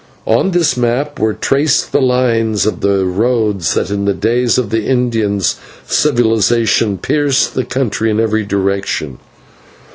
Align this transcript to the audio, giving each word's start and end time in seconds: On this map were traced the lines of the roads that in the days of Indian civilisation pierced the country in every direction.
On 0.25 0.49
this 0.49 0.75
map 0.75 1.19
were 1.19 1.35
traced 1.35 1.91
the 1.91 2.01
lines 2.01 2.65
of 2.65 2.79
the 2.81 3.05
roads 3.05 3.75
that 3.75 3.91
in 3.91 4.05
the 4.05 4.15
days 4.15 4.57
of 4.57 4.73
Indian 4.73 5.39
civilisation 5.41 6.97
pierced 6.97 7.53
the 7.53 7.63
country 7.65 8.09
in 8.09 8.19
every 8.19 8.43
direction. 8.43 9.19